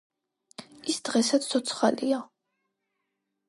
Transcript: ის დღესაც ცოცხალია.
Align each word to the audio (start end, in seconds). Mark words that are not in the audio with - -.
ის 0.93 0.97
დღესაც 1.11 1.47
ცოცხალია. 1.51 2.21